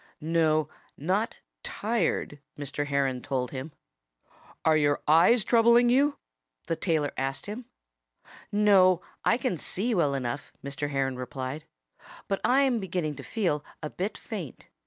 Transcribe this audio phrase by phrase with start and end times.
[0.19, 2.87] "No not tired," Mr.
[2.87, 3.71] Heron told him.
[4.65, 6.17] "Are your eyes troubling you?"
[6.65, 7.65] the tailor asked him.
[8.51, 10.89] "No I can see well enough," Mr.
[10.89, 11.65] Heron replied.
[12.27, 14.69] "But I'm beginning to feel a bit faint.